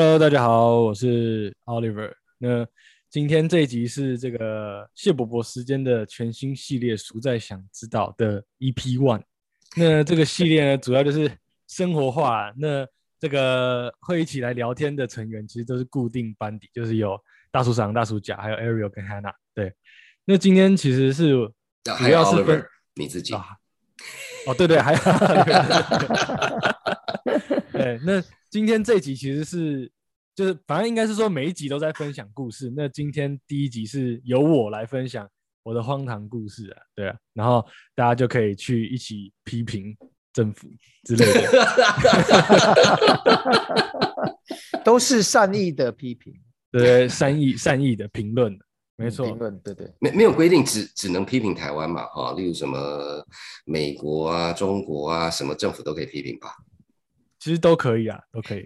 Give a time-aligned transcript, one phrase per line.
[0.00, 2.12] Hello，大家好，我是 Oliver。
[2.38, 2.64] 那
[3.10, 9.22] 今天这一集是这个谢伯伯时间的全新系列《熟在想知道》的 EP One。
[9.76, 11.28] 那这个系列呢，主要就是
[11.66, 12.52] 生活化。
[12.56, 12.86] 那
[13.18, 19.34] 这个会一起来聊天的成员，其实都是固定班底，就是有大叔长、大叔甲，还有 Ariel 跟 Hannah。
[19.52, 19.74] 对，
[20.24, 21.52] 那今天其实是主
[22.08, 23.34] 要是 Oliver 分你自己。
[23.34, 23.44] 啊，
[24.46, 25.00] 哦，对对，还有，
[27.72, 29.92] 对，那今天这集其实是，
[30.34, 32.72] 就是反正应该是说每一集都在分享故事。
[32.74, 35.28] 那今天第一集是由我来分享
[35.62, 37.62] 我的荒唐故事啊，对啊，然后
[37.94, 39.94] 大家就可以去一起批评
[40.32, 40.66] 政府
[41.04, 41.50] 之类的。
[44.82, 46.32] 都是善意的批评，
[46.72, 48.58] 对，善意善意的评论，
[48.96, 52.06] 没错，评论，对对，没没有规定只只能批评台湾嘛？
[52.06, 53.22] 哈、例如什么
[53.66, 56.48] 美国啊、中国啊，什么政府都可以批评吧？
[57.38, 58.64] 其实都可以啊，都可以。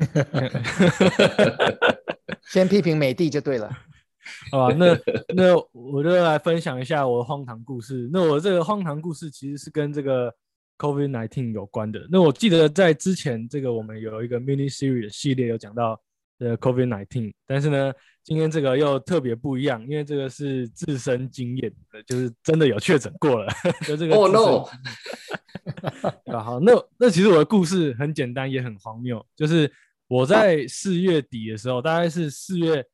[2.51, 3.71] 先批评美帝就对了。
[4.53, 4.99] 好吧，那
[5.35, 8.09] 那我就来分享一下我的荒唐故事。
[8.13, 10.33] 那我这个荒唐故事其实是跟这个
[10.79, 12.07] COVID nineteen 有关的。
[12.11, 16.01] 那我记得在之前这个我们有一个 mini series 系列有讲到
[16.43, 17.93] 呃 COVID nineteen，但是呢，
[18.25, 23.49] 今天这个又特别不一样，因为这个是自身经验，呃就是真的有确诊过了，
[23.87, 26.35] 就这个 Oh 自身 no！
[26.37, 29.73] 啊，好，那那其实我的故事很简单，也很荒谬，就是
[30.09, 32.85] 我在四月底的时候，大概是四月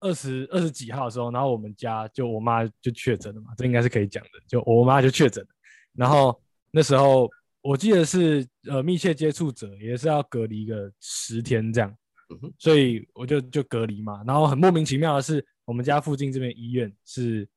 [0.00, 5.50] 二十二十几号的时候，然后我们家就我妈就确诊了嘛，这应该是可以讲的，就我妈就确诊了，
[5.94, 7.28] 然后那时候
[7.60, 11.94] 我记得是呃密切接触者也是要隔离个十天这样
[12.32, 17.48] 嗯哼，所以我就就隔离嘛，然后很莫名其妙的是，我们家附近这边医院是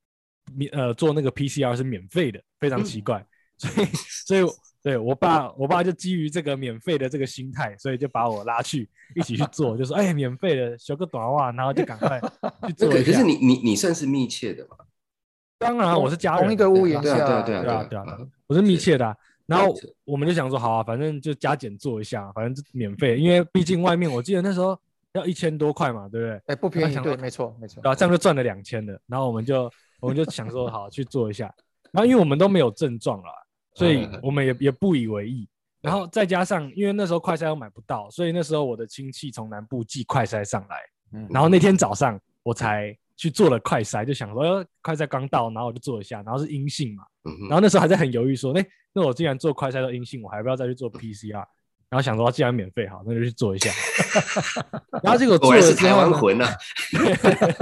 [0.53, 3.25] 免呃做那个 PCR 是免费的，非常奇怪。
[3.57, 3.87] 所以，
[4.25, 4.41] 所以
[4.83, 12.27] 对我爸，我爸就基于这个免费的这个心态，所以就把我拉去一起去做，就说：“哎，免费的，修个短袜，然后就赶快去
[12.61, 12.97] 那做一下。
[12.97, 14.75] 可可是你你你算是密切的嘛？
[15.57, 19.15] 当然，我是家人，同一个屋檐对啊下，对啊对啊，对啊嗯，我是密切的啊、
[19.47, 24.77] 然后我们就想说，好啊，反正就加减做一下，反正就免费，因为毕竟外面我记得那时候
[25.13, 26.41] 要一千多块嘛，对不对？
[26.47, 27.93] 哎，不便宜，对，想到没错，没错然。
[27.93, 28.99] 后这样就赚了两千了。
[29.07, 31.53] 然后我们就我们就想说，好去做一下。
[31.91, 33.31] 然后因为我们都没有症状了，
[33.75, 35.47] 所以嗯我们也也不以为意。
[35.81, 40.77] 然后再加上，因为那时候快筛又买不到，所以那时候我的亲戚从南部寄快筛上来。
[41.13, 47.03] 嗯然后那天早上我才去做了快筛，就想说，呃快筛刚到，然后我就做一下，然后是阴性嘛。
[47.23, 51.45] 嗯，然后那时候还在很犹豫，说，哎，那我既然做快筛都阴性，我还不要再去做 PCR？
[51.87, 53.69] 然后想说，既然免费，好，那就去做一下。
[55.03, 56.49] 然后结果做了之后呢湾魂啊！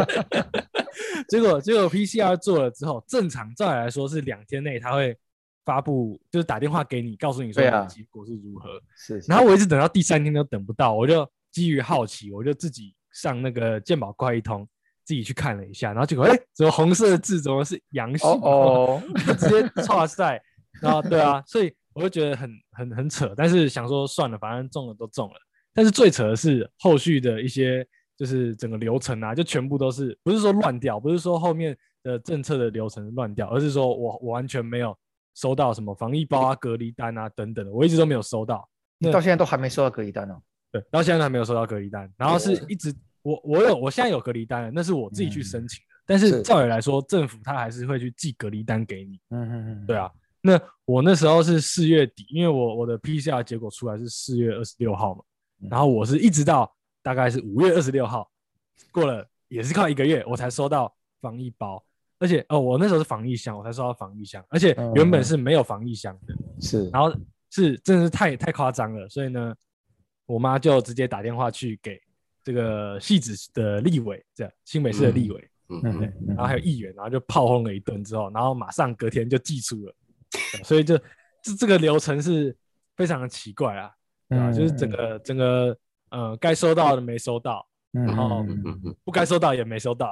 [1.27, 5.17] 结果结果 PCR 做了之后，正常照理来说是两天内他会
[5.65, 8.79] 发布，就是打电话给你，告诉你说结果是如何。
[8.95, 14.67] 是，是然后我一直等到第三天都等不到，我就基于好奇，我就自己上那个健保快一通，
[15.03, 18.29] 自己去看了一下，然后结果哎，怎么红色的字怎么是阳性？
[18.29, 19.01] 哦哦，
[19.37, 20.41] 直接哇塞，
[20.81, 25.35] 然后对啊，所以我就觉得很很很扯，但是想说算了，反正中了都中了。
[25.73, 27.85] 但是最扯的是后续的一些，
[28.17, 34.95] 就是整个流程啊，就全部都是不是说乱掉，不是说后面的政策的流程乱掉，而是说我我完全没有
[35.35, 38.67] 收到什么防疫包啊、隔离单啊等等的，我一直都没有收到。
[38.99, 40.41] 你到现在都还没收到隔离单哦。
[40.71, 49.19] 对，到现在都还没有收到隔离单，然后是一直我我有我现在有隔离单了，那是我自己去申请的，但是是照理来说，政府他还是会去寄隔离单给你。
[49.29, 50.09] 嗯嗯嗯，对啊，
[50.45, 55.23] 那我那时候是四月底，因为我我的 PCR 结果出来是四月二十六号嘛，
[55.61, 55.69] 嗯。
[55.71, 56.69] 然后我是一直到
[57.01, 58.29] 大概是五月二十六号，
[58.91, 61.81] 过了也是快一个月，我才收到防疫包，
[62.19, 67.09] 而且哦，我那时候是防疫箱，我才收到防疫箱，而且原本是没有防疫箱的，是，然后
[67.49, 69.55] 是真的是太太夸张了，所以呢，
[70.25, 71.97] 我妈就直接打电话去给
[72.43, 80.02] 这个戏子的立委，这样新北市的立委，嗯然后还有议员，然后就炮轰了一顿之后，然后马上隔天就寄出了，对
[80.63, 80.97] 所以就
[81.41, 82.55] 这这个流程是
[82.95, 83.91] 非常的奇怪啊，
[84.29, 84.51] 对吧？
[84.51, 85.77] 就是整个整个
[86.09, 88.45] 呃该收到的没收到，嗯，然后
[89.03, 90.11] 不该收到也没收到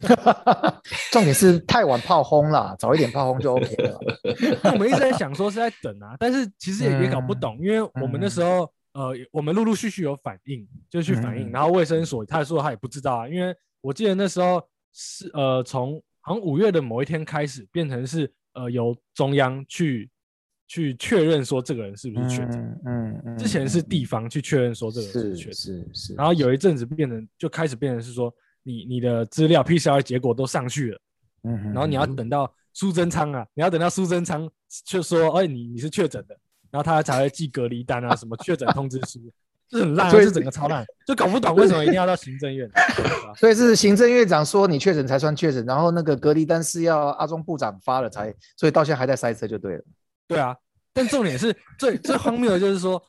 [1.12, 3.98] 重点是太晚炮轰啦，早一点炮轰就 OK 了。
[4.72, 14.62] 我们一直在想说是在等啊，但是其实也也搞不懂，因为我们那时候呃，我们陆陆续续有反应，就去反应，嗯然后卫生所他说他也不知道啊，因为我记得那时候
[14.92, 20.10] 是呃从好像五月的某一天开始变成是呃由中央去
[20.66, 28.32] 去确认说这个人是不是确诊，嗯嗯嗯，之前是地方去确认说这个人是确诊，是是，然后有一阵子变成就开始变成是说
[28.62, 31.00] 你你的资料 PCR 结果都上去了。
[31.44, 34.50] 嗯，然后你要等到苏贞昌啊，你要等到苏贞昌
[34.84, 36.36] 就说，哎，你你是确诊的，
[36.70, 39.20] 然后他才会寄隔离单啊，什么确诊通知书。
[39.68, 42.68] 这很烂啊，所以这整个超烂，就搞不懂为什么一定要到行政院。
[43.36, 49.84] 所以是行政院长说你确诊才算确诊，然后那个隔离单是要阿中部长发了才，所以到现在还在塞车就对了。
[50.26, 50.56] 对啊，
[50.92, 53.02] 但重点是最最荒谬的就是说，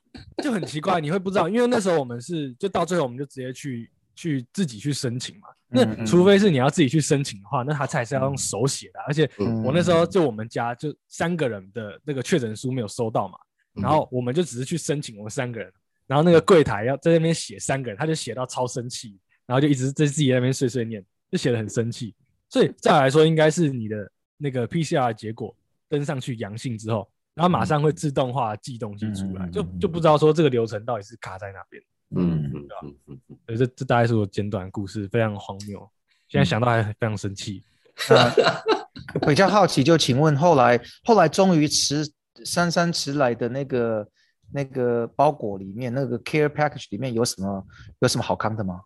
[0.43, 5.47] 就很奇怪，你会不知道，因为那时候我们是就到最后我们就直接去去自己去申请嘛。
[5.71, 13.37] 那除非是你要自己去申请的话，那他才是要用手写的啊，而且嗯我那时候就我们家就三个人的那个确诊书没有收到嘛，
[13.75, 15.71] 嗯然后我们就只是去申请我们三个人，
[16.09, 19.15] 然后那个柜台要在那边写三个人，他就写到超生气，
[19.45, 22.15] 然后就一直在自己在那边碎碎念，就写的很生气。
[22.49, 25.55] 所以再来说，应该是你的那个 PCR 结果
[25.87, 31.81] 登上去阳性之后，然后马上会自动化寄东西出来，就就不知道说这个流程到底是卡在哪边。
[32.15, 35.87] 嗯嗯对啊嗯嗯嗯，所以这这大概是我简短的故事，非常荒谬。
[36.27, 37.61] 现在想到还非常生气。
[38.09, 38.33] 那
[39.27, 42.03] 比较好奇，就请问后来后来终于迟
[42.43, 44.07] 姗姗迟来的那个
[44.51, 47.65] 那个包裹里面，那个 care package 里面有什么
[47.99, 48.81] 有什么好康的吗？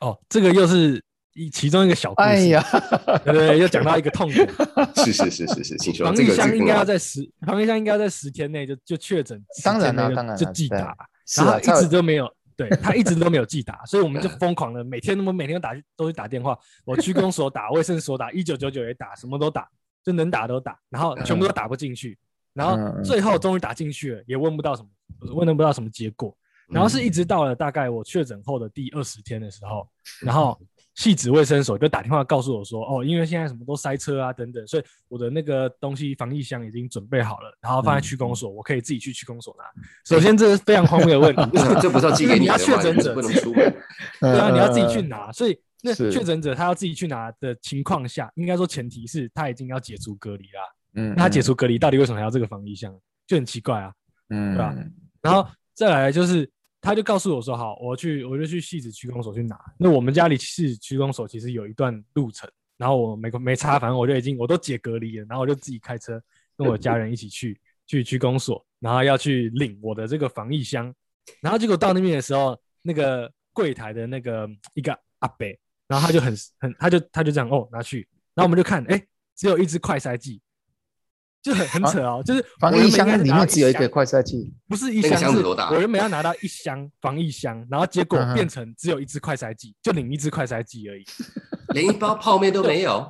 [0.00, 1.02] 哦，这个又是
[1.34, 2.28] 一其中一个小故事。
[2.28, 2.62] 哎呀，
[3.24, 4.48] 对又讲到一个痛点。
[4.96, 6.06] 是是是是是，请说。
[6.06, 10.96] 防疫箱应该要在十，防疫箱应该要在十天内就就确诊，当然啦10天内就当然就寄达，
[11.26, 19.68] 是啊，然后一直都没有，对他一直都没有寄达，所以我们就 疯狂的每天我每天都打都去打电话，我区公所打，卫生所打，一九九九也打，什么都打，
[20.04, 22.18] 就能打都打，然后全部都打不进去，
[22.54, 24.88] 然后最后终于打进去了，也问不到什么，
[25.34, 26.36] 问不知道什么结果，
[26.68, 29.88] 然后是一直到了大概我确诊后的第二十天的时候，
[30.22, 30.58] 然后
[30.94, 39.64] 细指卫生所就打电话告诉我说，哦，因为现在什么都塞车啊等等，所以我的那个东西防疫箱已经准备好了，然后放在区公所，我可以自己去区公所拿。
[40.04, 42.56] 首先这是非常荒谬的问题， 这不是要寄给你要？
[42.56, 43.74] 确诊者你不能出门。
[44.20, 45.06] 对啊，你要自己去呃。
[45.06, 50.60] 拿，所以那是确诊者他要自己去拿的情况下，应该说前提是他已经要解除隔离啦。
[50.94, 52.98] 嗯那他解除隔离到底为什么还要这个防疫箱？
[53.26, 53.92] 就很奇怪啊。
[54.28, 54.74] 嗯对吧
[55.22, 56.48] 然后再来就是，
[56.80, 59.58] 他就告诉我说，好，我去我就去戏子区公所去拿。
[59.78, 66.22] 那我们家里戏子区公所其实有一段路程，然后我没没差，反正我就已经我都解隔离了，然后我就自己开车
[66.56, 70.94] 跟我家人一起去去区公所，然后要去领我的这个防疫箱。
[71.40, 75.46] 然后结果到那边的时候，那个柜台的那个一个阿伯，
[75.88, 80.40] 然后他就很很他就他就这样哦拿去，然后我们就看，哎，只有一支快筛剂。
[81.46, 91.04] 就很很扯哦，就是防疫箱里面只有一个快塞剂，不是一那个箱子多大我原本要拿到一箱防疫箱，然后结果变成只有一支快塞剂，就领一支快塞剂而已，
[91.72, 93.08] 连一包泡面都没有。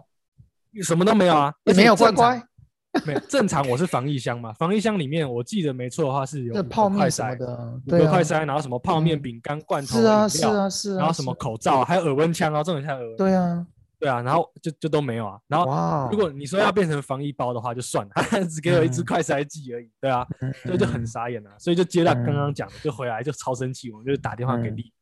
[0.83, 9.23] 什么都没有啊，也没有乖正常乖，没有正常我是防疫箱嘛，防疫箱里面我记得没错的话是有泡面什么，的，五对啊，个快塞，然后什么泡面、嗯。
[9.23, 13.67] 饼干、罐头、是啊是啊是啊，然后什么口罩，还有耳温枪哦，重点是还有耳温，对啊，
[13.98, 19.04] 对啊，然后就就都没有啊，然后，如果你说要变成防疫包的话就算了，他 只给我一支嗯。
[19.06, 22.34] 快筛剂而已，对啊，嗯所以就很傻眼啊，所以就接到刚嗯。
[22.34, 24.76] 刚讲的，就回来就超生气，我们就打电话给嗯。
[24.76, 24.93] 丽，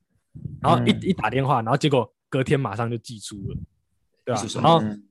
[0.62, 0.98] 然后一嗯。
[1.02, 3.56] 一打电话，然后结果隔天马上就寄出了，
[4.24, 5.02] 对啊然后嗯。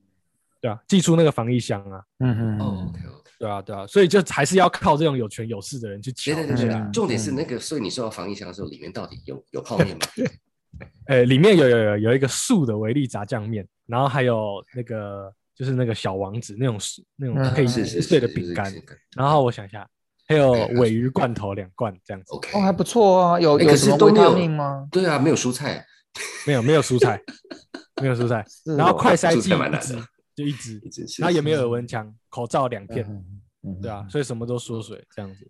[0.62, 2.92] 对啊，寄出那个防疫箱啊，嗯嗯。
[3.38, 7.34] 对啊对啊，所以就还是要靠这种有权有势的人去抢对对对对重点是嗯。
[7.34, 10.06] 那个，所以你收到防疫箱的时候，里面到底有有泡面吗？
[11.06, 16.78] 呃，里面有有有有一个素的维力炸酱面，然后还有那个就是那个小王子那种
[17.16, 18.72] 那种嗯可以碎的饼干
[19.14, 19.86] 然后我想一下，
[20.26, 24.88] 还有尾鱼罐头两罐这样子，OK，哦还不错啊，有有什么维他是都没有命吗？
[24.90, 25.84] 对啊，没有蔬菜，
[26.46, 27.20] 没有没有蔬菜，
[28.00, 28.44] 没有蔬菜，
[28.76, 29.98] 然后哦快筛剂蔬菜蛮一支
[30.34, 33.06] 就一直是然后也没有是耳温枪，口罩两片，
[33.80, 35.48] 对啊，所以什么都缩水这样子。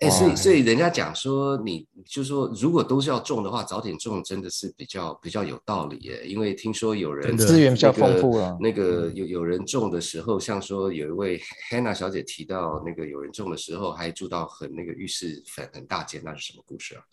[0.00, 6.26] 哎、所以所以人家讲说你，就说如果都是要种的话，早点种真的是比较比较有道理耶。
[6.26, 11.38] 因为听说有人的资源比较丰富了那个有有人种的时候，像说有一位
[11.70, 17.04] Hannah 小姐提到，那个有人种的时候还住到很那个浴室很很大间，那是什么故事啊？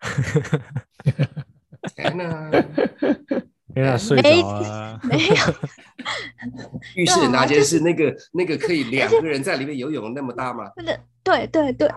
[1.96, 2.66] Hannah，
[3.74, 3.90] 没着
[4.70, 5.00] 啊！
[5.04, 5.34] 没有，
[6.94, 11.88] 浴室很大间是那个那个可以两个人在里面游泳那么大吗那个对对对，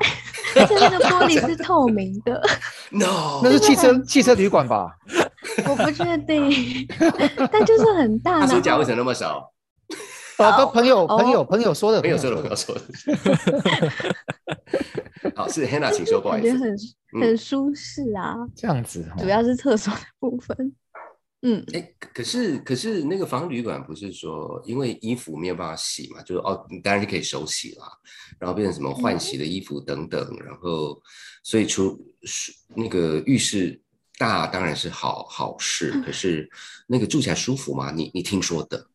[0.55, 2.41] 而且那个玻璃是透明的？
[2.91, 4.97] No，那是汽车汽车旅馆吧？
[5.67, 6.87] 我不确定，
[7.51, 8.39] 但就是很大。
[8.39, 9.51] 他说然后价为什么那么少？
[10.37, 12.81] 啊，跟朋友哦朋友朋友说的，朋友说的，朋友没有说的。
[15.35, 16.47] 好，是 Hannah，请说，不好意思。
[16.49, 16.75] 感觉很
[17.13, 20.73] 嗯很舒适啊，这样子哦，主要是厕所的部分。
[21.41, 27.87] 嗯，哎，可可是可是那个防旅馆不是说，因为衣服没有办法洗嘛，就是哦，你当然是可以手洗啦，
[28.37, 31.01] 然后变成什么换洗的衣服等等，然后
[31.43, 31.97] 所以除
[32.75, 33.81] 那个浴室
[34.17, 36.49] 大当然是好好事，可是
[36.87, 37.89] 那个住起来舒服吗？
[37.91, 38.87] 你你听说的？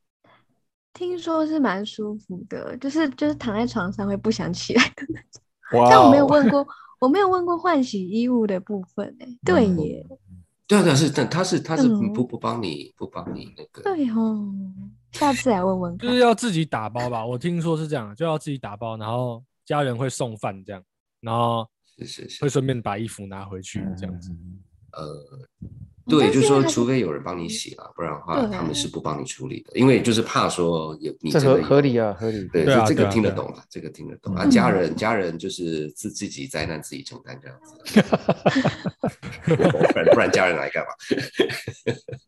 [0.93, 5.43] 听说是蛮舒服的，就是就是躺在床上会不想起来的那种。
[5.91, 6.65] 但我没有问过，
[7.01, 10.07] 我没有问过换洗衣物的部分哎、对嗯耶，
[10.67, 14.53] 对啊对啊，是，但他是他是嗯不不帮你不帮你那个，对哦，
[15.13, 16.19] 下次来问问就是。
[16.19, 20.83] 要自己打包吧，我听说是这样，就要自己打包，然后家人会送饭这样，
[21.21, 21.69] 然后
[21.99, 24.31] 是是是会，顺便把衣服拿回去这样子。
[24.31, 24.59] 嗯
[24.93, 25.05] 呃，
[26.07, 32.47] 对，就是说，除非有人帮你洗了，不然的话他们是不帮你处理的，因为就是怕说有你这合真的有合理啊，合理。
[32.53, 34.45] 对，对啊这这个听得懂了，这个听得懂啊。
[34.45, 38.03] 嗯家人家人就是自自己灾难自己承担这样子，
[39.57, 40.91] 不然不然家人来干嘛？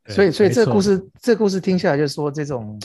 [0.08, 2.80] 所以，所以这个故事，这个故事听下来，就是说这种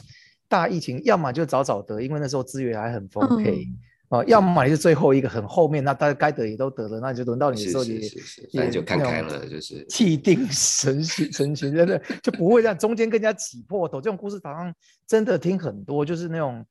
[0.47, 3.65] 大疫情，要么就早早得，因为那时候资源还很丰沛
[4.11, 14.01] 嗯啊、要么你是最后一个很后面，那大家该得也都得了，那就轮到你的是时候也是是是，也就看开了，就是气定神闲，神闲，真的就不会让中间跟人家挤破头。
[14.01, 14.73] 这种故事好像
[15.07, 16.65] 真的听很多，就是那种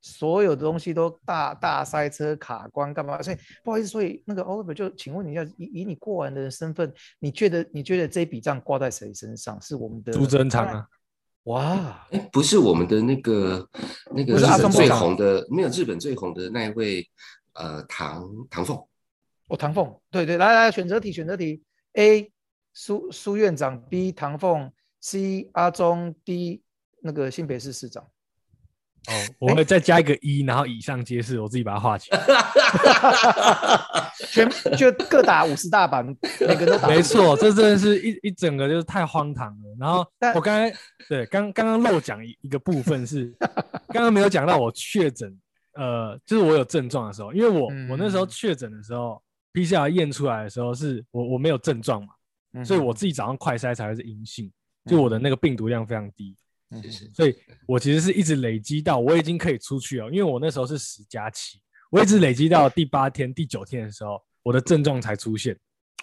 [0.00, 3.20] 所有的东西都大大塞车、卡关干嘛？
[3.20, 9.60] 所以不好意思，所以那个 Oliver 就请问你一下，以以你过完的身份，你觉得你觉得这笔账挂在谁身上？
[9.60, 10.86] 是我们的朱珍长啊，
[11.46, 13.68] 哇，哎，不是我们的那个
[14.12, 17.08] 那个日本最红的，没有日本最红的那一位
[17.54, 18.76] 呃唐唐凤，
[19.48, 21.62] 哦，唐凤，对对，来来选择题，选择题
[21.92, 22.32] ：A.
[22.74, 24.12] 苏苏院长，B.
[24.12, 25.48] 唐凤，C.
[25.52, 26.62] 阿中，D.
[27.00, 28.04] 那个新北市市长。
[29.08, 32.20] 哦，我会再加一个一，然后以上皆是，我自己把它画起来。
[34.28, 36.04] 全就各打五十大板，
[36.40, 36.88] 每个都打。
[36.88, 39.76] 没，错，这真的是一一整个就是太荒唐了。
[39.78, 40.74] 然后我刚才
[41.08, 43.32] 对刚刚刚漏讲一一个部分是，
[43.88, 45.38] 刚刚没有讲到我确诊，
[45.74, 49.22] 呃，就是我有症状的时候，因为我、我那时候嗯确诊的时候
[49.52, 52.08] ，PCR 验出来的时候是我我没有症状嘛，
[52.54, 54.50] 嗯所以我自己早上快筛才会是阴性，
[54.86, 56.36] 就我的那个病毒量非常低，嗯
[56.82, 57.34] 是是所以
[57.66, 65.54] 我其实是一直累积到我已经可以出去了，因为我那时候是十加七，我一直累积到第八天、第九天的时候，我的症状才出现。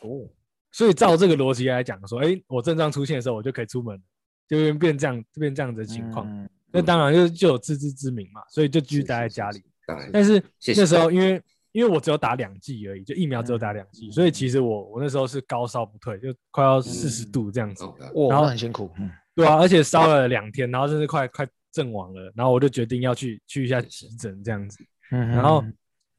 [0.02, 0.28] 哦，
[0.72, 4.02] 所以照这个逻辑来讲，说，哎，我症状出现的时候，我就可以出门了，
[4.48, 6.28] 就会变这样，变这样子的情况。
[6.30, 9.64] 嗯那当然就就有自知之明嘛，所以就继续待在家里。
[10.12, 10.44] 但是
[10.76, 11.40] 那时候因为
[11.72, 17.84] 因为我只有打两剂而已，就疫苗只有打两剂，所以其实我我那时候是高烧不退，就快要四十嗯度这样子。
[18.00, 18.90] 然后那很辛苦。
[18.98, 24.78] 嗯对啊，而且烧了两天，然后甚至快快阵亡了，然后我就决定要去去一下急诊这样子。
[25.12, 25.64] 嗯然后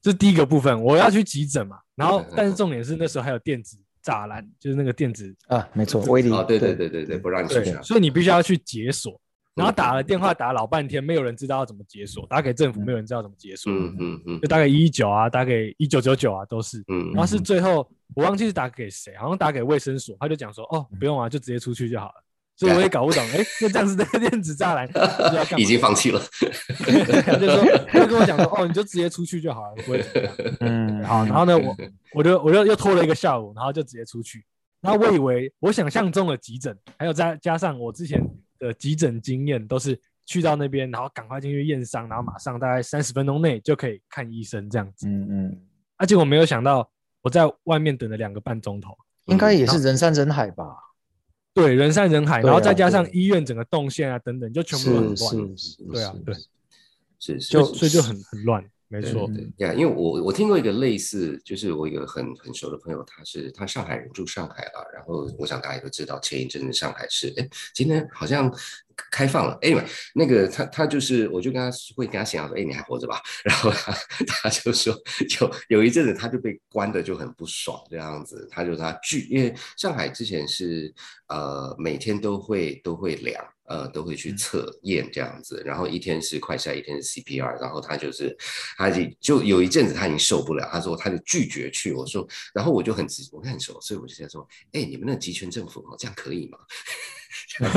[0.01, 1.79] 这是第一个部分，我要去急诊嘛。
[1.95, 6.33] 然后但是重点是那时候还有电子栅栏，就是那个电子啊，没错，威力。
[6.33, 9.21] 啊，对对对对对，不让你去对啊，，所以你必须要去解锁。
[9.55, 16.83] 然后打了电话打了老半天，没有人知道要怎么解锁，打给政府没有人知道怎么解锁，嗯嗯嗯就打给一一九啊，打给一九九九啊，都是。
[16.89, 22.15] 嗯，然后是最后我忘记是打给谁，好像打给卫生所，他就讲说哦不用啊，就直接出去就好了。
[22.57, 24.89] 所以我也搞不懂，哎，那这样子的电子栅栏
[25.59, 26.21] 已经放弃了，
[27.25, 30.35] 他就说他就跟我讲说哦你就直接出去就好了，不会怎么样。
[30.61, 31.77] 嗯，好，然后呢，我
[32.13, 34.45] 我就我就又拖了一个下午，然后就直接出去。
[34.81, 38.23] 然后我以为我想象中的急诊，还有再加上我之前
[38.59, 45.09] 的急诊经验，都是去到那边，然后赶快进去验伤，然后马上大概三十分钟内就可以看医生这样子。
[45.09, 45.59] 嗯嗯，
[45.97, 46.89] 而且我没有想到，
[47.23, 48.95] 我在外面等了两个半钟头，
[49.25, 50.67] 应该也是人山人海吧？
[51.55, 56.35] 对，人山人海，啊然后再加上医院整个动线啊等等，就全部都很是乱，是，对啊对，
[57.39, 59.29] 就所以就很很乱，没错。
[59.35, 64.91] 对呀，因为我我听过一个类似，就是我一个很很熟的朋友，他是他上海人，住上海了。
[64.95, 68.53] 然后我想大家都知道，前一阵子上海市，哎，今天好像
[69.11, 69.59] 开放了。
[69.63, 73.21] Anyway，那个他他就是，我就跟他会跟他闲聊说，哎，你还活着吧？
[73.45, 73.93] 然后他
[74.27, 74.95] 他就说，
[75.41, 80.95] 有有一阵子他就被关的就很不爽这样子，他就他拒，因为上海之前是
[81.29, 83.45] 呃每天都会都会量。
[83.67, 88.37] 呃，都会去测验这样子，然后一天是快筛，一天是 CPR，然后他就是，
[88.77, 96.59] 他就就有一阵子他已经受不了，他说他就拒绝去，我说，然后我就很直，我很熟，所以我就在说，哎，你们那集权政府哦，这样可以吗？
[97.59, 97.71] 然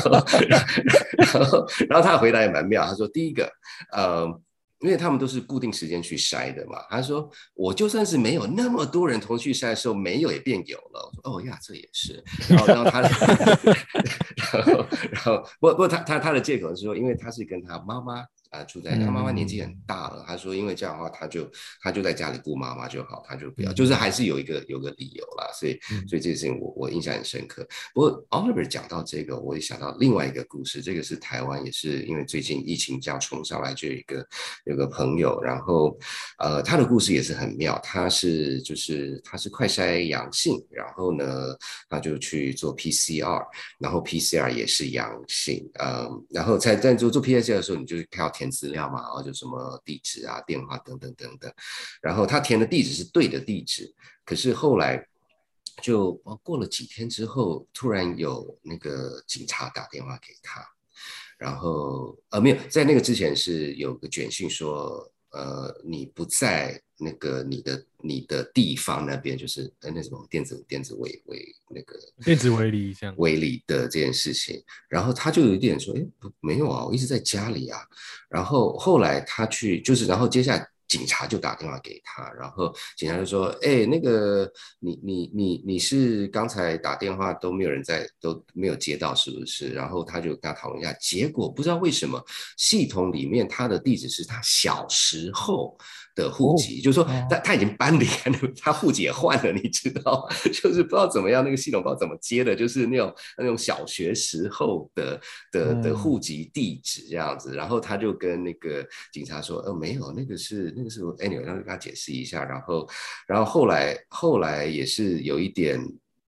[0.00, 0.10] 后，
[0.48, 3.50] 然后， 然后他的回答也蛮妙，他说，第一个，
[3.92, 4.40] 呃。
[4.80, 11.10] 因为他们都是固定时间去筛的嘛，他说我就算是没有那么多人同去筛的时候，没有也变有了。
[11.22, 12.22] 我说哦呀，这也是。
[12.48, 25.50] 然后，然后他， 然后，然后，不不过他他他的借口是说，因为他是跟他妈妈啊住在，他妈妈年纪很大了，他说因为这样的话，他就他就在家里顾妈妈就好，他就不要，就是还是有一个有个理由啦。
[25.58, 25.78] 所以
[26.08, 27.66] 所以这件事情我我印象很深刻。
[27.94, 34.26] 不过 Oliver 讲到这个，我也想到另外一个故事，这个是台湾也是因为最近疫情这样冲上来，就有一个。
[34.66, 35.98] 有个朋友，然后，
[36.38, 37.78] 呃，他的故事也是很妙。
[37.82, 41.24] 他是就是他是快筛阳性，然后呢，
[41.88, 43.42] 他就去做 PCR，
[43.78, 51.52] 然后 PCR 也是阳性，嗯，然后在在做做 PCR 的时候，你就是要填资料嘛，然后就什么地址啊、电话等等等等，
[52.00, 53.94] 然后他填的地址是对的地址，
[54.24, 55.06] 可是后来
[55.82, 60.64] 就过了几天之后，突然有那个警察打电话给他，
[61.36, 65.12] 然后呃没有，在那个之前是有个卷信说。
[65.30, 77.78] 呃，你不在那个你的你的地方那边，就是呃那什么电子电子围围那个电子围篱这样围篱的这件事情，然后他就有一点说，哎，不没有啊，我一直在家里啊。
[78.28, 80.68] 然后后来他去，就是然后接下来。
[80.90, 92.20] 警察就打电话给他，然后警察就说：“哎，那个你你你你是刚才打电话都没有人在，都没有接到，是不是？”然后他就跟他讨论一下，结果不知道为什么
[92.56, 95.78] 系统里面他的地址是他小时候。
[96.16, 105.20] 的户籍，就是说他他已经搬离了，他户籍也换了，你知道， 就是不知道怎么样，那个系统不知道怎么接的，就是那种那种小学时候的
[105.52, 112.88] 的的户籍地址这样子，然后他就跟那个警察说，呃，没有，那个是那个是，哎，你让跟他解释一下，然后
[113.26, 115.78] 然后后来后来也是有一点。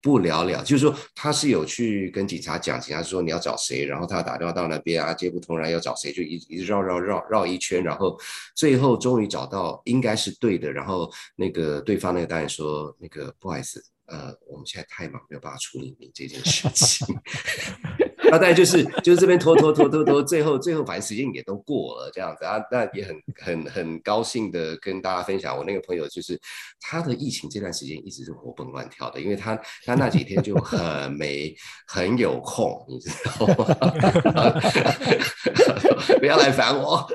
[0.04, 8.20] 不了了，就是说他是有去跟警察讲，警察说你要找谁，然后他打电话到那边啊，接不通，然后要找谁，就一一直绕绕绕绕一圈，然后
[8.56, 13.80] 最后终于找到应该是对的，然后那个对方那个大人说，那个不好意思。
[14.08, 17.08] 呃，我们现在太忙，没有办法处理你这件事情。
[18.32, 22.58] 那当然就是就是这边拖拖拖拖拖，最后最后反正时间也都过了这样子啊。
[22.72, 26.40] 那也很很很高兴的跟大家分享，我那个朋友就是
[26.80, 31.54] 他的疫情这段时间一直是活蹦乱跳的，因为他他那几天就很没
[31.88, 33.66] 很有空，你知道吗？
[36.20, 37.06] 不要来烦我。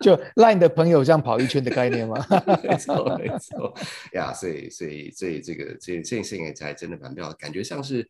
[0.00, 2.24] 就让你的朋友这样跑一圈的概念吗？
[2.62, 3.74] 没错，没错
[4.12, 4.32] 呀。
[4.32, 8.08] 所以，所以，所以这个这这件事情才真的蛮妙，感觉像是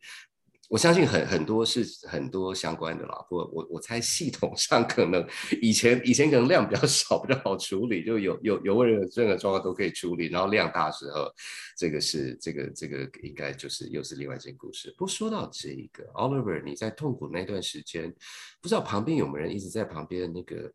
[0.69, 3.15] 我相信很很多是很多相关的啦。
[3.27, 5.27] 不过我我猜系统上可能
[5.61, 10.27] 以前以前可能量比较少，比较好处理，就有有有任何任何状况都可以处理。
[10.27, 11.29] 然后量大时候，
[11.75, 14.93] 这个是这个这个应该就是又是另外一件故事。
[14.97, 18.15] 不说到这一个，Oliver，你在痛苦那段时间，
[18.61, 20.71] 不知道旁边有没有人一直在旁边那个。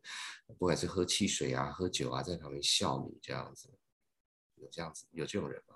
[0.59, 3.67] 不管是喝汽水啊、喝酒啊，在旁边笑你这样子，
[4.57, 5.75] 有这样子有这种人吗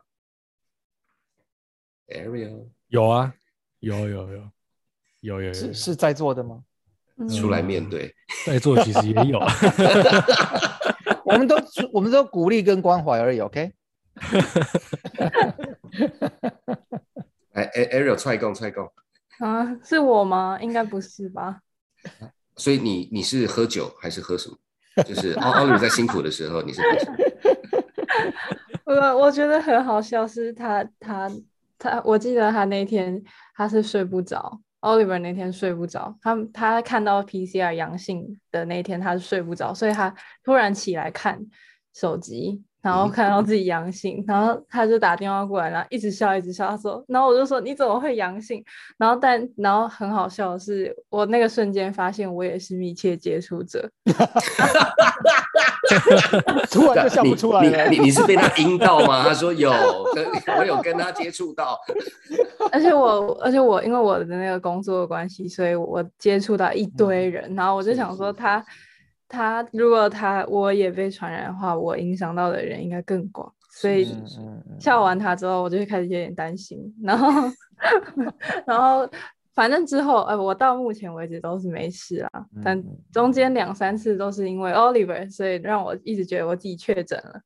[2.08, 3.34] ？Ariel 有啊，
[3.80, 4.50] 有有有
[5.22, 6.64] 有有是是在座的吗？
[7.38, 8.14] 出来面对，
[8.46, 9.40] 在座其实也有，
[11.26, 11.56] 我们都
[11.92, 13.74] 我们都鼓励跟关怀而已，OK？
[17.54, 18.90] 哎哎，Ariel 踹共踹共
[19.40, 20.58] 啊，是我吗？
[20.62, 21.60] 应该不是吧？
[22.56, 24.58] 所以你你是喝酒还是喝什么？
[25.04, 27.18] 就是奥奥利在辛苦的时候，你是喝什么？
[28.86, 31.30] 我我觉得很好笑，是他他
[31.78, 33.22] 他，我记得他那天
[33.60, 41.38] 他是睡不着，Oliver 那天睡不着，他他看到 PCR 阳性的那天他是睡不着，所以他突然起来看
[41.94, 42.64] 手机。
[42.82, 46.70] 然后看到自己阳性，然后他就打电话过来，然后一直笑一直笑。
[46.70, 48.64] 他说，然后我就说你怎么会阳性？
[48.98, 53.92] 然后但然后很好笑的是，我那个瞬间发现我也是密切接触者，
[56.72, 57.90] 突然就笑不出来了。
[57.90, 59.24] 你你你是被他阴到吗？
[59.24, 59.72] 他说有，
[60.14, 60.26] 跟
[60.58, 61.80] 我有跟他接触到。
[62.72, 68.64] 而且我而且我因为我的那个工作的关系，所以我接触到一堆人，然后我就想说他。
[69.32, 74.12] 他如果他我也被传染的话，我影响到的人应该更广，所以
[74.80, 76.80] 笑完他之后，我就开始有点担心。
[77.04, 77.30] 然后，
[78.66, 79.08] 然后
[79.60, 82.46] 反正之后，呃，我到目前为止都是没事啊。
[82.64, 87.42] 但中间两三次都是因为 Oliver，所以让我一直觉得我自己确诊了。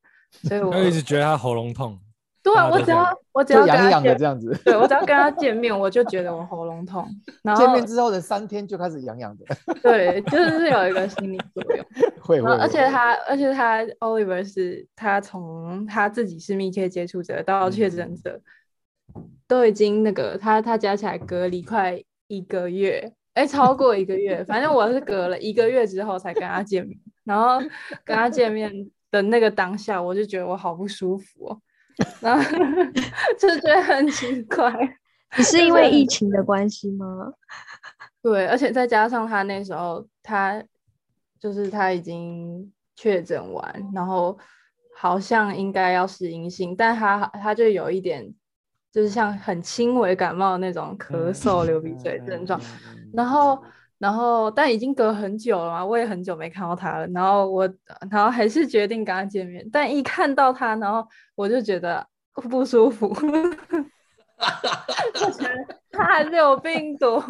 [0.48, 1.98] 所以 我一直觉得他喉咙痛。
[2.40, 7.04] 对啊，我只要我只要痒痒的这样子，对我只要跟他见面，我就觉得我喉咙痛。
[7.42, 9.74] 然后见面之后的三天就开始痒痒的。
[9.82, 11.84] 对，就是有一个心理作用。
[12.22, 12.48] 会会。
[12.52, 18.40] 而且他，而且他，Oliver 是他从他自己是密切接触者到确诊者，
[19.46, 24.42] 都已经那个他他加起来隔离快一个月，哎，超过一个月。
[24.48, 27.58] 反正我是隔了一个月之后才跟他见面，然后
[28.04, 28.70] 跟他见面
[29.10, 31.60] 的那个当下，我就觉得我好不舒服哦。
[32.20, 32.42] 然后
[33.38, 34.72] 就觉得很奇怪，
[35.38, 37.32] 你是因为疫情的关系吗？
[38.20, 40.60] 对，而且再加上他那时候，他
[41.38, 44.36] 就是他已经确诊完，然后
[44.96, 48.34] 好像应该要是阴性，但他他就有一点，
[48.94, 52.60] 就是像很轻微感冒那种咳嗽、流鼻水症状，
[53.12, 53.60] 然后。
[53.96, 57.06] 然后，但已经隔很久了嘛，我也很久没看到他了。
[57.06, 57.66] 然后我，
[58.10, 59.66] 然后还是决定跟他见面。
[59.72, 63.08] 但一看到他，然后我就觉得不舒服，
[65.14, 67.22] 就觉得他还是有病毒。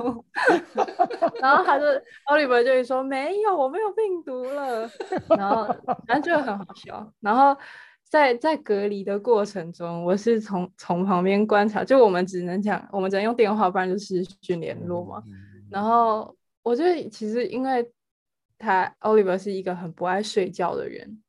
[1.41, 1.85] 然后他就
[2.27, 4.91] Oliver 就会说没有，我没有病毒了。
[5.29, 5.65] 然后
[6.09, 7.07] 反正就很好笑。
[7.21, 7.57] 然后
[8.15, 15.21] 在在隔离的过程中，我是从从旁边观察，就我们只能讲，我们只能用电话，不然就是讯联络嘛。
[15.69, 17.85] 然后我觉得其实因为
[18.57, 21.21] 他 Oliver 是一个很不爱睡觉的人，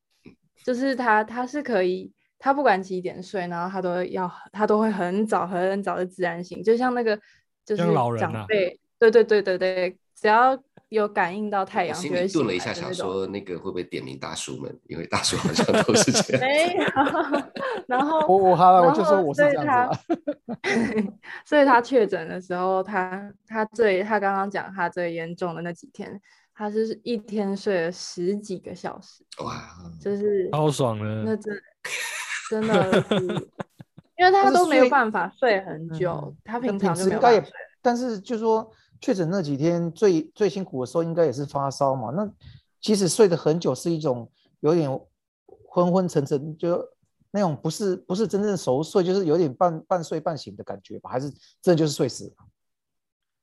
[0.63, 2.13] 就是他他是可以。
[2.38, 7.19] 他不管几点睡，然后他都要，他都会很早很早的自然醒，就像那个
[7.65, 7.82] 就是
[8.19, 10.58] 长辈，对对对对对，只要
[10.89, 14.80] 有感应到太阳，就会顿了一下，想说那个会不会点名大叔们？
[14.88, 16.41] 因为大叔好像都是这 样。
[16.41, 16.84] 没有，
[17.88, 20.17] 然后我我好了，我就说我是这样子。
[21.45, 26.19] 所以他确诊的时候，他他最他刚刚讲他最严重的那几天，
[26.54, 29.62] 他是一天睡了十几个小时，哇，
[29.99, 31.54] 就是超爽了，那真。
[32.47, 33.25] 真的是，
[34.17, 37.43] 因为他都没有办法睡很久，他平常就应该也，
[37.82, 38.71] 但是就说
[39.06, 42.10] 确诊那几天最最辛苦的时候，应该也是发烧嘛。
[42.10, 42.28] 那
[42.82, 44.28] 其实睡得很久是一种
[44.62, 44.89] 有点
[45.70, 46.84] 昏昏沉沉，就
[47.30, 51.12] 那种不是不是真正熟睡，就是有点半半睡半醒的感觉吧？
[51.12, 51.30] 还是
[51.62, 52.34] 真的就是睡死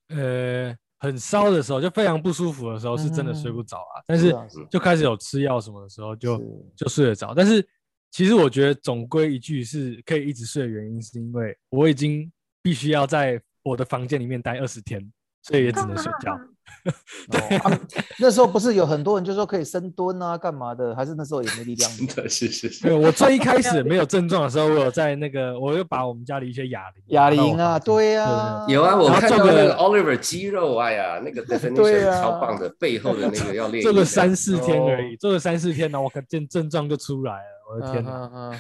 [0.09, 0.17] 了？
[0.17, 4.03] 呃，很烧的时候，就非常不舒服的时候，是真的睡不着啊。
[4.05, 4.35] 但是
[4.69, 6.43] 就开始有吃药什么的时候，就
[6.75, 7.33] 就睡得着。
[7.37, 7.65] 但是
[8.11, 15.01] 其实我觉得总归一句是可以一直睡的原因，是因为我已经必须要在我的房间里面待二十天，
[15.43, 16.39] 所以也只能睡觉。
[17.31, 17.61] 对，
[18.19, 20.95] 那时候不是有很多人就说可以深蹲啊，干嘛的？
[20.97, 21.91] 还是那时候也没力量？
[21.95, 37.41] 真的是是我最一开始没有症状的时候，我有在那个，我又把我们家的一些哑铃，哑铃啊，对啊，有啊，我看到那个 Oliver 肌肉，哎呀，那个 definition 超棒的，背后的那个要练，做了三四天而已，做了三四天呢，我可见症状就出来了。
[37.71, 38.53] 我的天哪！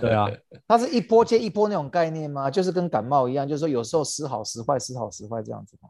[0.00, 0.30] 对啊，
[0.66, 2.50] 它是一波接一波那种概念吗？
[2.50, 5.88] 就是跟感冒一样，就是说有时候时好时坏，时好时坏这样子吗？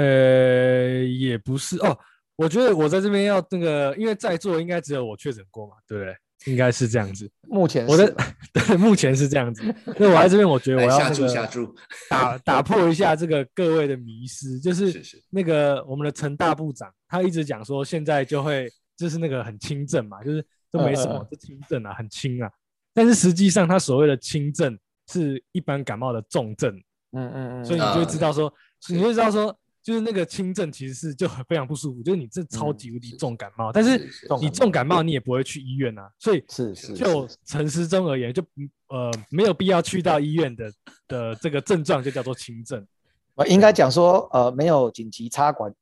[0.00, 1.98] 呃，也不是哦。
[2.36, 6.14] 我觉得我在这边要那个，因为在座应该只有我确诊过嘛，对不对？
[6.46, 7.28] 应该是这样子。
[7.48, 8.14] 目前我的
[8.54, 9.62] 对，目前是这样子。
[9.98, 11.74] 那我在这边，我觉得我要下注下注，
[12.08, 20.44] 打打破一下这个各位的迷失，就是那个我们的陈大部长，他一直讲说现在就会就是那个很轻症嘛，就是。
[20.70, 22.50] 都没什么，是轻症啊，很轻啊。
[22.92, 24.78] 但是实际上，他所谓的轻症
[25.10, 26.76] 是一般感冒的重症。
[27.12, 27.64] 嗯嗯嗯。
[27.64, 28.52] 所以你就会知道说，
[28.90, 29.58] 你就知道说，
[29.88, 33.72] 就是那个轻症其实是就很非常不舒服，就是你这超级无敌重感冒。
[33.72, 34.06] 但是
[34.38, 36.12] 你重感冒，你也不会去医院啊。
[36.18, 36.92] 所以是是。
[36.92, 38.44] 就陈时中而言，就
[38.88, 40.70] 呃没有必要去到医院的
[41.06, 42.86] 的这个症状就叫做轻症。
[43.34, 45.72] 我应该讲说，呃，没有紧急插管，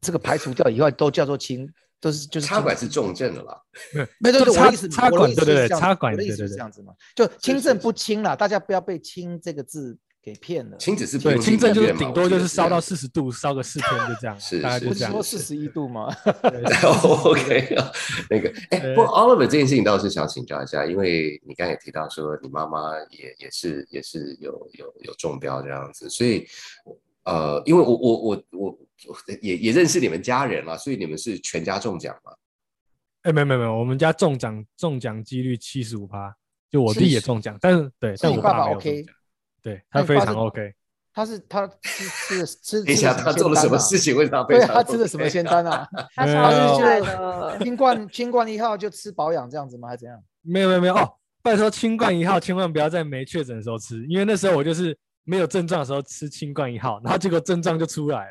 [0.00, 1.70] 这个排除掉以外，都叫做轻。
[2.00, 3.60] 都是就是插管是重症的啦，
[4.20, 6.94] 没有，插意思插管对对对，插管的意思是这样子嘛？
[7.14, 10.76] 就轻症不轻啦，大家不要被“轻”这个字给骗了。
[10.76, 15.12] 轻只是对轻症就是顶多就是烧到四十度，烧个四天就这样，是大概就这样。
[15.12, 16.12] 说四十一度吗？
[17.24, 17.76] OK，
[18.28, 26.44] 那个哎，不过 Oliver 这件事情倒是想请教一下，因为你刚才也提到说你妈妈也也是也是有有有中标这样子，所以
[27.22, 28.78] 呃，因为我我我我。
[29.42, 32.32] 也也认识你们家人了，所以你们是全家中奖吗？
[33.22, 36.34] 哎，没有没有没有，我们家中奖中奖几率七十五趴，
[36.70, 39.04] 就我弟也中奖，但是对，但我爸爸 OK，
[39.66, 40.72] 对他非常 OK。
[41.12, 44.14] 他是他吃吃吃，等一下他做了什么事情？
[44.16, 45.88] 为什么对他吃的什么仙丹啊？
[46.14, 49.88] 他超帅的，清冠新冠一号就吃保养这样子吗？
[49.88, 50.22] 还是怎样？
[50.42, 51.10] 没有没有没有哦，
[51.42, 58.30] 拜托新冠一号千万不要在没确诊的时候吃，因为那时候我就是没有症状的时候吃新冠一号，然后结果症状就出来了。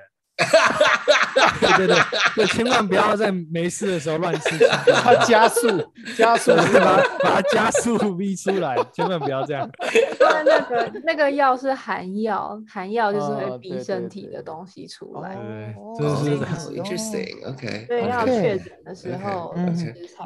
[1.59, 1.97] 对对对，
[2.35, 9.67] 对，千万不要在没事的时候乱吃，它加速加速，把它把它加速逼出来，千万不要这样。
[10.43, 15.35] 那个那个药是含药，含药就是会逼身体的东西出来。
[15.35, 16.37] 对，这是
[16.71, 17.85] interesting，OK。
[17.87, 19.55] 对，要确诊的时候，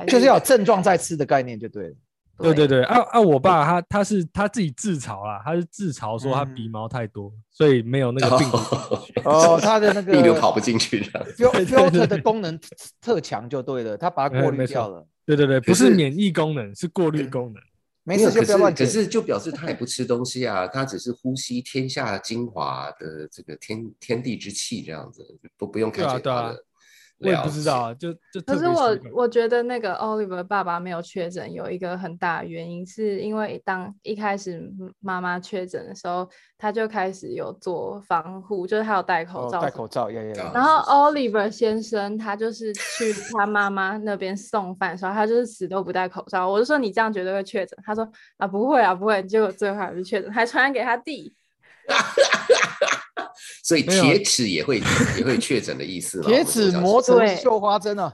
[0.08, 1.96] 就是要症状再吃的概念就对了。
[2.42, 3.20] 对对对，啊啊！
[3.20, 8.58] 我爸他他是他自己自嘲啦，他是自嘲说他鼻毛太多，所以没有那个病毒。
[9.26, 11.26] 哦，他的那个 病毒跑不进去的。
[11.36, 12.58] filter 的功能
[13.02, 15.06] 特强就对了，他把它过滤掉了。
[15.26, 17.62] 对对对，不是免疫功能，是过滤功能。
[18.10, 25.24] 没事，就不要乱可是就表示他也不吃东西啊， 他只是呼吸天下精华的这个天天地之气这样子，
[25.58, 26.66] 不不用看见他的。
[27.20, 40.08] 我也不知道，就就可是我我觉得那个 Oliver 爸爸没有确诊，有一个很大的原因，是因为当一开始妈妈确诊的时候，他就开始有做防护，就是他有戴口罩，戴口罩。
[40.54, 46.50] 然后 Oliver 先生他就是去他妈妈那边送饭的时候，他就是死都不戴口罩。
[46.50, 51.36] 我就说你这样绝对会确诊，他说啊不会啊不会，结果最后还是确诊，还传染给他弟。
[53.64, 54.80] 所以铁齿也会
[55.18, 56.26] 也会确诊的意思吗？
[56.30, 58.14] 铁齿磨成绣花针啊！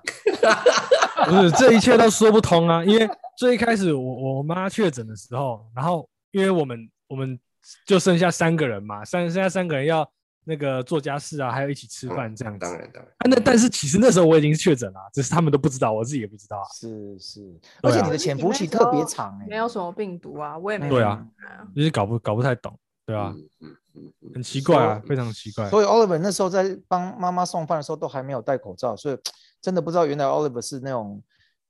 [1.28, 2.84] 不是，这一切都说不通啊！
[2.84, 7.40] 因为最一开始我我妈确诊的时候，然后因为我们我们
[7.86, 10.08] 就剩下三个人嘛，三剩下三个人要
[10.44, 12.60] 那个做家事啊，还有一起吃饭这样子。
[12.60, 16.68] 当然当然，啊那但是其实那时候我已经是确诊了啊，只是他们都不知道，我自己也不知道啊。
[16.74, 17.42] 是是，
[17.82, 25.70] 啊而且你的潜伏期特别长哎、没有什么病毒啊，我也没有对啊啊，就是搞不搞不太懂，对啊，嗯嗯嗯嗯很奇怪啊，非常奇怪。
[25.70, 29.18] 所以 Oliver 那时候在帮妈妈送饭的时候都还没有戴口罩，所以
[29.62, 31.22] 真的不知道原来 Oliver 是那种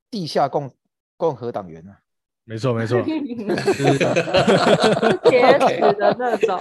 [0.10, 0.72] 地下共
[1.18, 2.00] 共和党员啊。
[2.48, 3.18] 没错没错，就是
[5.24, 6.60] 铁齿的那种。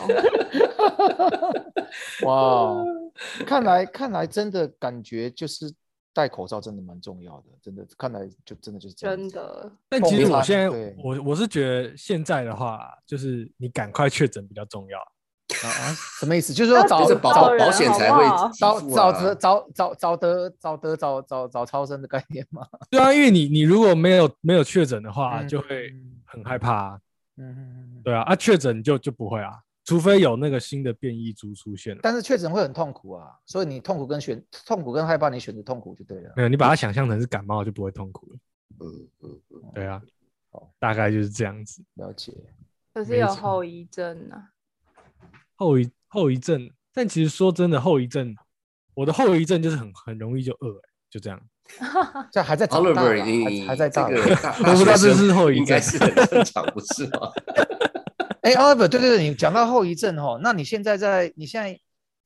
[2.25, 2.75] 哇，
[3.47, 5.71] 看来看来真的感觉就是
[6.15, 9.17] 戴口罩真的蛮重要的，真的看来就真的就是这样。
[9.17, 10.71] 真的，但其实我现在
[11.03, 14.99] 我我是觉得现在的话，就是你赶快确诊比较重要。
[15.63, 16.55] 啊啊，什么意思？
[16.55, 22.67] 就是说早就是保早保险才会好不好早给付啊早得早早早得早得早早早超生的概念吗。
[22.91, 25.93] 对啊，因为你你如果没有没有确诊的话，嗯就会
[26.25, 27.01] 很害怕啊。
[27.37, 28.03] 嗯嗯嗯嗯。
[28.03, 29.53] 对啊，啊确诊就就不会啊，
[29.85, 32.01] 除非有那个新的变异株出现了。
[32.03, 36.33] 但是确诊会很痛苦啊，所以你痛苦跟选痛苦跟害怕，你选择痛苦就对了。
[36.37, 38.39] 没有，你把它想象成是感冒就不会痛苦了。
[38.81, 40.03] 嗯嗯嗯，对啊
[40.51, 41.83] 好，大概就是这样子。
[41.95, 42.33] 了解。
[42.93, 44.51] 可是有后遗症啊。
[45.57, 48.35] 后遗后遗症，但其实说真的，后遗症，
[48.95, 51.41] 我的后遗症就是很很容易就饿、欸，就这样。
[52.31, 54.09] 这还在长大还还在这大
[54.59, 57.33] 我不知道这是后遗症应该症是很正常，不是吗？
[58.45, 61.79] 哎，Oliver，对对对，你讲到后遗症哦，那你现在在你现在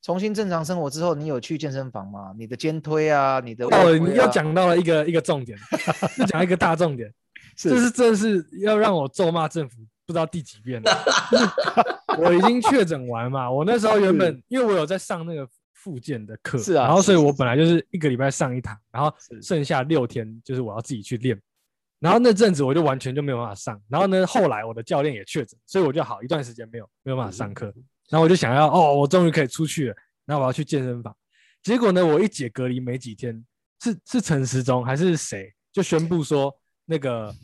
[0.02, 2.35] 重新正常生活之后，你有去健身房吗？
[2.37, 5.57] 你的肩推啊，你的哦，你又啊讲到了一个一个重点，
[6.18, 7.09] 又讲一个大重点，
[7.57, 9.76] 是这是真的是要让我咒骂政府
[10.07, 10.90] 不知道第几遍了。
[12.18, 21.40] 我已经确诊完嘛，我那时候原本因为我有在上那个复健的课，是啊然后所以我本来就是一个礼拜上一堂，然后剩下六天就是我要自己去练。
[22.00, 27.66] 然后那阵子我就完全就没有办法上，然后呢，后来我的教练也确诊，所以我就好一段时间没有没有办法上课。
[28.08, 31.14] 然后我就想要，哦，我终于可以出去了，然后我要去健身房。
[31.62, 33.44] 结果呢，我一解隔离没几天，
[33.82, 36.54] 是是陈时中还是谁就宣布说
[36.87, 37.34] 那个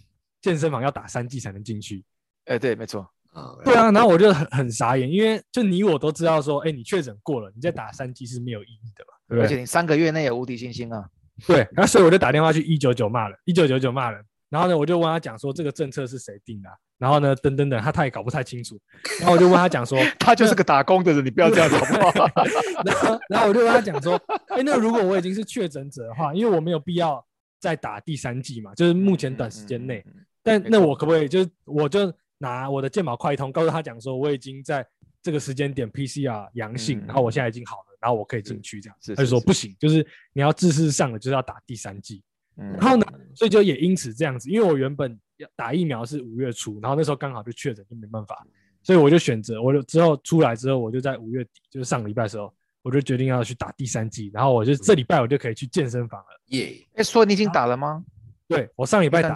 [0.40, 2.04] 健身房要打三剂才能进去。
[2.46, 3.06] 哎，对，没错。
[3.32, 9.42] 啊，对啊，然后我就很很傻眼，因为就你我都知道说，哎，你确诊过了，你再打三剂是没有意义的嘛，对不对？
[9.42, 11.04] 而且你三个月内有无敌星星啊。
[11.46, 18.80] 对，然后所以我就打电话去一九九骂了，一九九九骂人，然后呢，我就问他讲说这个政策是谁定的啊、然后呢，等等等，他他也搞不太清楚，
[19.18, 22.30] 然后我就问他讲说， 他就是个打工的人，你不要这样子好不好？
[22.86, 24.14] 然后然后我就跟他讲说，
[24.50, 27.20] 哎，那如果我已经是确诊者的话，因为我没有必要
[27.58, 30.06] 再打第三剂嘛，就是目前短时间内，
[30.40, 34.86] 但那我可不可以就是我就拿我的健保快通告诉他讲说，我已经在
[35.20, 42.22] 这个时间点 PCR 阳性，嗯然后我现在已经好了，然后我可以进去这样，是他就是说不行，就是你要自视上的就是要打第三剂。
[42.56, 48.46] 嗯然后呢，所以就也因此这样子，因为我原本要打疫苗是五月初，然后那时候刚好就确诊，就没办法，
[48.82, 56.26] 所以我就选择，我就之后出来之后，我就在五月底，就是上个礼拜的时候，我就决定要去打第三剂，然后我就这礼拜我就可以去健身房了。
[56.48, 58.04] 耶，哎，所以你已经打了吗？
[58.46, 59.34] 对我上礼拜打，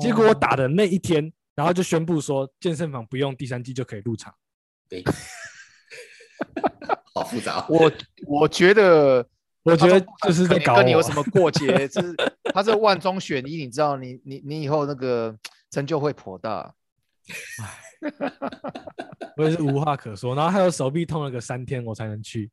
[0.00, 4.34] 结果我哦打的那一天，然后就宣布说健身房不用第三剂就可以入场。
[4.88, 5.04] 对，
[7.14, 7.66] 好复杂哦。
[7.68, 7.92] 我
[8.26, 9.24] 我觉得，
[9.70, 11.86] 我觉得就是在搞你有什么过节？
[11.88, 12.14] 就是
[12.54, 15.34] 他是万中选一，你知道，你你你以后那个
[15.70, 16.72] 成就会颇大。
[19.36, 22.50] 我也是无话可说，然后还有手臂痛了个三天，我才能去。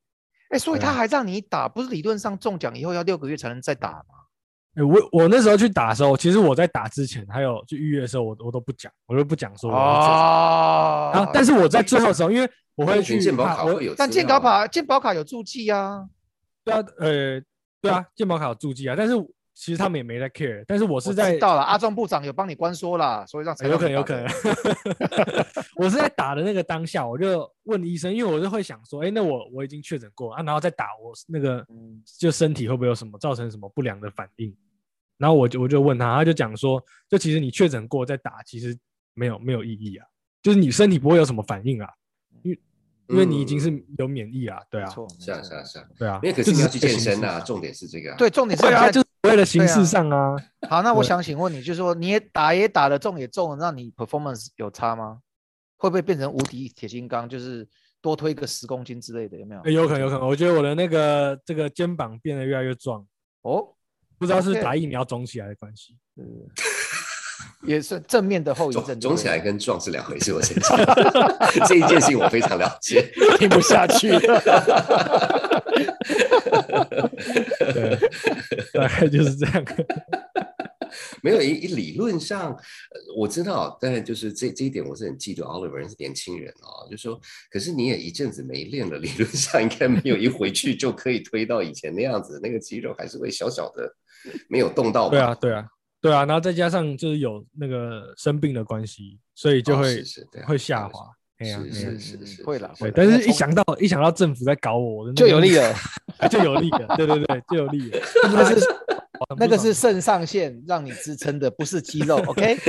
[0.50, 4.04] 哎，所以他还让你打，不是理论上中奖以后要六个月才能再打吗？
[4.76, 13.14] 哎我我那时候去打的时候，其实我在打之前还有去预约的时候，我我都不讲，我都不讲说我要确诊哦然后，但是我在最后的时候，因为我会去
[13.98, 16.06] 但健保卡健保卡有注记啊，
[16.66, 17.42] 对啊，呃，
[17.82, 19.14] 对啊，健保卡有注记啊，但是
[19.54, 25.46] 其实他们也没在 care，但是我我是在知道了，阿壮部长有帮你关说啦，所以让才呃有可能有可的能，
[25.78, 34.54] 我是在打的那个当下，我就问医生，因为我就会想说，哎，那我我已经确诊过啊，然后再打我那个嗯就身体会不会有什么造成什么不良的反应？
[35.18, 38.78] 然后我就我就问他，他就讲说，就其实你确诊过再打，其实
[39.14, 40.06] 没有没有意义啊，
[40.44, 41.90] 就是你身体不会有什么反应啊，
[43.08, 44.90] 因为你已经是有免疫啊，对啊，
[45.20, 48.18] 是啊是啊是啊，对啊，因为可是你要去健身啊，重点是这个啊。
[48.18, 50.36] 对，重点是对啊，就是为了形式上啊，
[50.70, 55.20] 好，那我想请问你，就是说你也打也打了，中也中了，那你 performance 有差吗？
[55.78, 57.68] 会不会变成无敌铁金刚，就是
[58.02, 59.38] 多推个十公斤之类的？
[59.38, 59.62] 有没有？
[59.62, 63.06] 欸有可能有可能，我觉得我的那个这个肩膀变得越来越壮，
[63.42, 63.68] 哦，
[64.18, 65.96] 不知道是打疫苗肿起来的关系。
[67.62, 70.78] 嗯 也是正面的后遗症肿起来跟壮是两回事，我先讲。
[71.68, 73.12] 这一件事情我非常了解。
[73.38, 74.20] 听不下去了。
[77.74, 77.98] 对，
[78.74, 79.66] 大概就是这样。
[81.22, 82.58] 没有，一一理论上，呃
[83.18, 87.20] 我知道，但就是这这一点我是很嫉妒 Oliver 是年轻人哦，就说，
[87.52, 93.92] 可是你也一阵子没练了，理论上应该没有一回去就可以推到以前那样子，那个肌肉还是会小小的
[94.48, 95.12] 没有动到吧。
[95.12, 95.66] 对啊，对啊，
[96.06, 100.04] 对啊，然后再加上就是有那个生病的关系，所以就哦会、
[100.46, 101.06] 会下滑。
[101.40, 105.74] 哎呀、是是是是，会啦，对，会但是一想到一想到政府在搞我，就有力了。
[106.20, 108.00] 哎就有力了，对对对，就有力了。
[108.32, 108.66] 那个是
[109.38, 112.18] 那个是肾上腺让你支撑的，不是肌肉。
[112.28, 112.56] OK，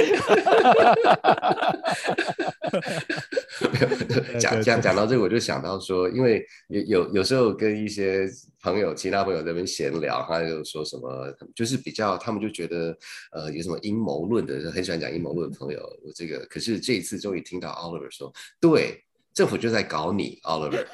[4.38, 8.28] 讲讲讲到这，我就想到说，因为有有有时候跟一些
[8.62, 12.96] 朋友、其他朋友在那边闲聊，他就说什么，就是比较他们就觉得，
[13.32, 20.84] 呃，有什么阴谋论的，很喜欢讲阴谋论的朋友，我这个可是这一次终于听到 Oliver 说，对，政府就在搞你，Oliver。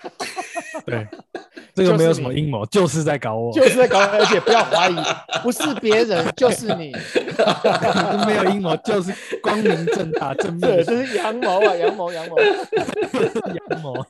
[0.87, 1.07] 对，
[1.75, 4.97] 这个没有什么阴谋，就是在搞我，就是在搞我，而且不要怀疑，
[5.43, 6.93] 不是别人就是你。
[8.27, 12.37] 没有阴谋，就是光明正大、正面对，的这是阳谋啊，阳谋，阳谋。
[12.41, 14.07] 阳谋。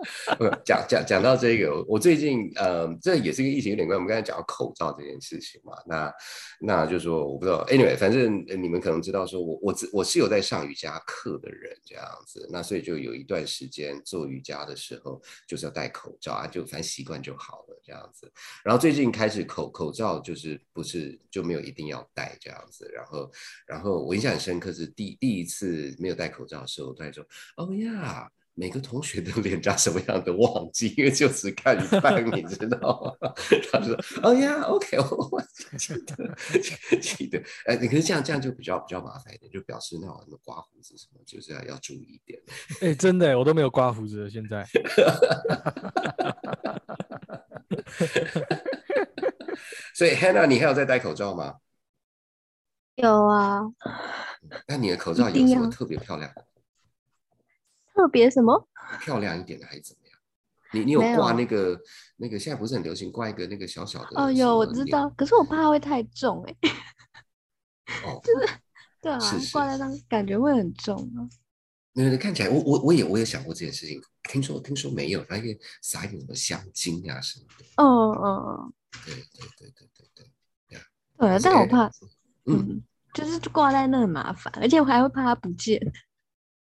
[0.38, 3.96] 呃讲讲讲到这个，我最近呃，这也是跟疫情有点关。
[3.96, 6.12] 我们刚才讲到口罩这件事情嘛，那
[6.60, 18.30] 那就说我不知道，anyway，反正你们可能知道，说我我我是有在上瑜伽课的人这样子，那所以就有一段时间做瑜伽的时候就是要戴口罩啊，就反正习惯就好了这样子。
[18.64, 23.30] 然后最近开始口口罩就是不是就没有一定要戴这样子，然后
[23.66, 27.24] 然后我印象很深刻是第第一次没有戴口罩的时候，我都在说，
[27.56, 28.30] 哦呀。
[28.54, 33.30] 每个同学的脸长什么样都忘记，因为就只看一半，你知道吗？
[33.72, 35.42] 他说：“哦呀，OK，我
[35.78, 42.38] 记得记得。”哎，可是这样这样就比较比较麻烦一点，就表示那种什么刮胡子什么，就是要要注意一点。
[42.82, 44.66] 哎、真的，我都没有刮胡子了，现在。
[49.94, 51.56] 所以 Hannah，你还有在戴口罩吗？
[52.96, 53.62] 有啊，
[54.66, 56.44] 那你的口罩有什么特别漂亮的？
[58.00, 58.68] 特别什么？
[59.02, 60.18] 漂亮一点的还是怎么样？
[60.72, 61.78] 你你有挂那个
[62.16, 66.56] 那个现在不是很流行挂一个那个小小的哦，有我知道，可是我怕会太重哎、
[68.04, 68.48] 哦， 就是
[69.02, 69.18] 对啊
[69.52, 71.28] 挂在那感觉会很重啊。
[71.92, 77.64] 那个看起来，我我我也我也想过这件事情，听说听说没有，他可以撒一点什么香精啊什么的。
[77.76, 78.72] 嗯嗯嗯，
[79.04, 79.22] 对对
[79.58, 80.78] 对对对对，
[81.18, 81.86] 对啊，但我怕，
[82.46, 82.82] 嗯，嗯，
[83.12, 85.80] 就是挂在那很麻烦，而且我还会怕它不见。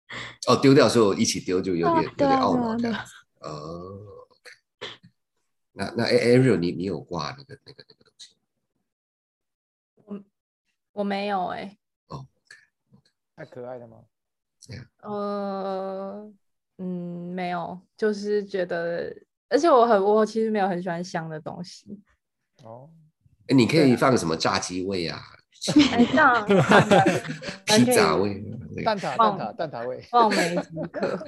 [0.48, 3.14] 哦，丢掉的时候一起丢就有点有点懊恼这样子。
[3.42, 4.52] 哦，OK。
[5.74, 8.36] 那那 Ariel，你你有挂那个那个那个东西？
[10.06, 10.22] 我
[10.94, 12.28] 我没有哎、哦，
[13.36, 13.98] 太可爱了吗？
[15.02, 16.32] 呃，
[16.78, 19.16] 嗯，没有，就是觉得，
[19.48, 22.00] 而且我很，我其实没有很喜欢香的东西。
[22.64, 22.90] 哦，
[23.48, 25.22] 哎，你可以放个什么炸鸡味啊，
[25.92, 28.42] 哎，这样 还 披萨味，
[28.76, 30.02] 那蛋挞，放蛋挞，蛋挞味。
[30.10, 31.26] 放梅止渴。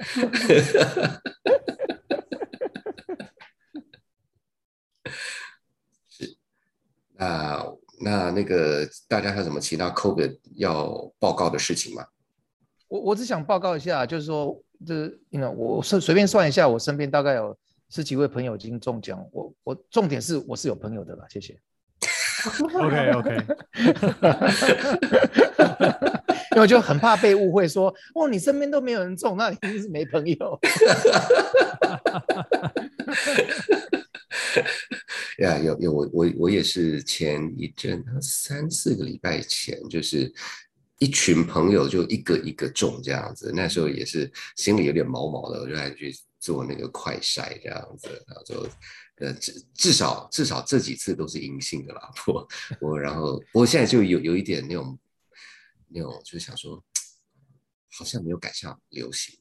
[6.08, 6.36] 是。
[7.14, 7.62] 那
[8.00, 12.06] 那那个大家还有什么其他 COVID 要报告的事情吗？
[12.88, 17.56] 我我只想报告一下，就是说，这因为我是随便算一下，我身边大概有
[17.90, 19.22] 十几位朋友已经中奖。
[19.30, 21.60] 我我重点是我是有朋友的啦，谢谢。
[22.74, 23.36] OK OK，
[26.56, 30.58] 因为就很怕被误会说，哦，你身边都没有人中，那你一定是没朋友。
[35.38, 40.30] 呀，有有我我我也是前一阵三四个礼拜前，就是
[40.98, 48.66] 一群朋友就一个一个中这样子，那时候也是心里有点毛毛的，我就还去做那个快筛这样子，然后就
[49.22, 52.48] 呃至至少至少这几次都是阴性的啦， 我
[52.80, 54.98] 我然后我现在就有有一点那种
[55.88, 56.82] 那种就是想说，
[57.92, 59.38] 好像没有赶上流行。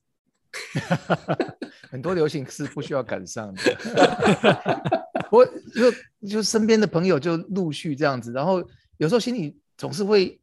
[1.89, 5.01] 很多流行是不需要赶上的。
[5.31, 8.61] 我就就身边的朋友就陆续这样子，然后
[8.97, 10.40] 有时候心里总是会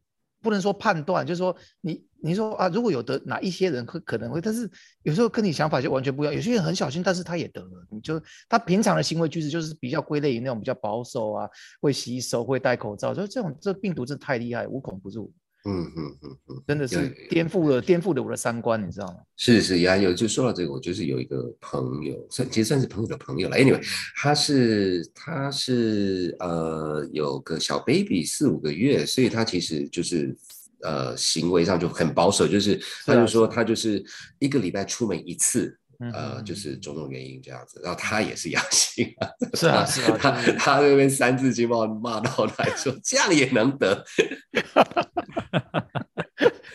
[0.49, 4.69] 不能说判断，就是说你你说啊，如果有得哪一些人可可能会，但是
[5.03, 6.35] 有时候跟你想法就完全不一样。
[6.35, 8.19] 有些人很小心，但是他也得了，你就
[8.49, 11.49] 他平常的行为举止就是比较归类于那种比较保守啊，
[11.83, 15.31] 会洗手、会戴口罩，就这种这病毒真的太厉害，无孔不入，
[15.69, 19.17] 嗯嗯嗯嗯，真的是颠覆了颠覆了我的三观，你知道吗？
[19.37, 23.57] 是是呀，有就说到这个，我就是有一个朋友，算其实算是朋友的朋友了。
[23.57, 23.81] Anyway，
[24.17, 30.35] 他是他是呃有个小 baby 四五个月，所以他其实就是
[30.83, 34.03] 呃行为上就很保守，就是他就说他就是
[34.39, 35.79] 一个礼拜出门一次。
[36.01, 44.05] 嗯呃，就是种种原因这样子，然后他也是阳性啊，是啊 是啊他他那边三字经把我骂到来说这样也能得，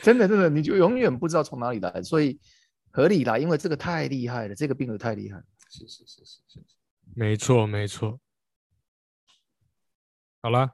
[0.04, 2.38] 真的真的，你就永远不知道从哪里来，所以
[2.92, 5.44] 合理啦，因为这个太厉害了，这个病毒太厉害了。
[5.70, 6.60] 是是是是是，
[7.16, 8.20] 没错，没错。
[10.42, 10.70] 好了，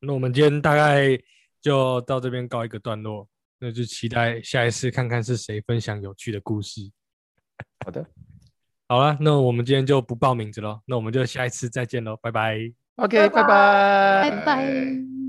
[0.00, 1.06] 那我们今天大概
[1.60, 6.90] 就到这边告一个段落，那就期待下一次看看是谁分享有趣的故事。
[7.84, 8.04] 好的
[8.88, 12.58] 好了，那我们今天就不报名字了，那我们就下一次再见喽，拜拜。
[12.96, 15.21] ，OK，拜拜拜拜。